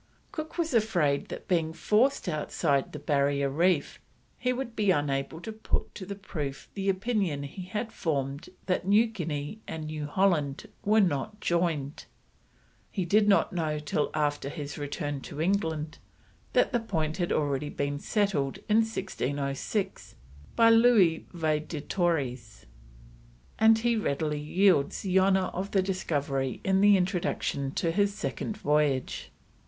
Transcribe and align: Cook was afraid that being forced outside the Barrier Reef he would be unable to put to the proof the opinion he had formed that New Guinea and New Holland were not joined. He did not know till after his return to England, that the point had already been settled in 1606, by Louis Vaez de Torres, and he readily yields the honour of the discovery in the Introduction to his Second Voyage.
Cook 0.31 0.57
was 0.57 0.73
afraid 0.73 1.27
that 1.27 1.47
being 1.47 1.73
forced 1.73 2.27
outside 2.27 2.91
the 2.91 2.97
Barrier 2.97 3.51
Reef 3.51 3.99
he 4.39 4.51
would 4.51 4.75
be 4.75 4.89
unable 4.89 5.39
to 5.41 5.51
put 5.51 5.93
to 5.93 6.07
the 6.07 6.15
proof 6.15 6.69
the 6.73 6.89
opinion 6.89 7.43
he 7.43 7.65
had 7.67 7.91
formed 7.93 8.49
that 8.65 8.87
New 8.87 9.05
Guinea 9.05 9.59
and 9.67 9.85
New 9.85 10.07
Holland 10.07 10.67
were 10.83 10.99
not 11.01 11.39
joined. 11.39 12.05
He 12.89 13.05
did 13.05 13.27
not 13.27 13.53
know 13.53 13.77
till 13.77 14.09
after 14.15 14.49
his 14.49 14.75
return 14.75 15.21
to 15.21 15.39
England, 15.39 15.99
that 16.53 16.71
the 16.71 16.79
point 16.79 17.17
had 17.17 17.31
already 17.31 17.69
been 17.69 17.99
settled 17.99 18.57
in 18.67 18.77
1606, 18.77 20.15
by 20.55 20.71
Louis 20.71 21.27
Vaez 21.31 21.67
de 21.67 21.79
Torres, 21.79 22.65
and 23.59 23.77
he 23.77 23.95
readily 23.95 24.39
yields 24.41 25.03
the 25.03 25.19
honour 25.19 25.51
of 25.53 25.69
the 25.69 25.83
discovery 25.83 26.59
in 26.63 26.81
the 26.81 26.97
Introduction 26.97 27.69
to 27.73 27.91
his 27.91 28.15
Second 28.15 28.57
Voyage. 28.57 29.31